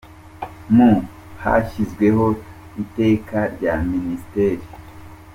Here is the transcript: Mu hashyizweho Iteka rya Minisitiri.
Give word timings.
Mu 0.75 0.89
hashyizweho 1.41 2.25
Iteka 2.83 3.39
rya 3.55 3.73
Minisitiri. 3.89 4.63